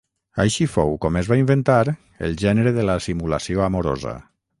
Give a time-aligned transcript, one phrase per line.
[0.43, 1.75] Així fou com es va inventar
[2.29, 4.15] el gènere de la simulació amorosa.